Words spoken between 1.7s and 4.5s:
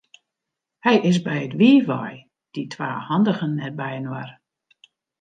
wei, dy twa handigen net byinoar.